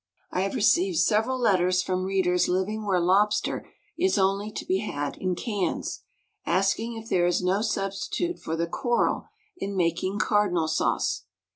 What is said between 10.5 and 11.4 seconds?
sauce.